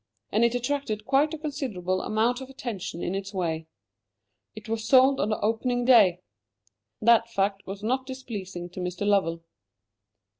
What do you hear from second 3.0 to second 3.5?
in its